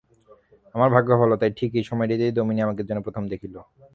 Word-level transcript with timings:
আমার 0.75 0.89
ভাগ্য 0.95 1.09
ভালো, 1.21 1.35
তাই 1.41 1.51
ঠিক 1.59 1.71
এই 1.79 1.85
সময়টাতেই 1.89 2.35
দামিনী 2.37 2.61
আমাকে 2.63 2.81
যেন 2.89 2.97
প্রথম 3.05 3.23
দেখিল। 3.33 3.55